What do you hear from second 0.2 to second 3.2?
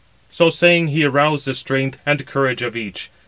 So saying, he aroused the strength and courage of each.